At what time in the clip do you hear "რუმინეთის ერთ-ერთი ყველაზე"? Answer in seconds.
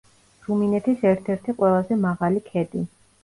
0.45-1.99